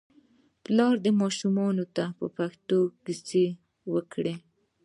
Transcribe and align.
پلار 0.63 0.95
دې 1.03 1.11
ماشومانو 1.21 1.85
ته 1.95 2.03
په 2.17 2.25
پښتو 2.37 2.79
کیسې 3.03 3.45
وکړي. 3.93 4.33